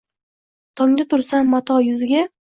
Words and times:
Tongda 0.81 1.05
tursam 1.13 1.53
mato 1.57 1.79
yuziga 1.91 2.27